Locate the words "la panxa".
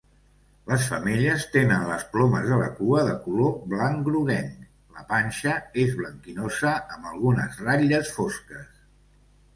4.97-5.53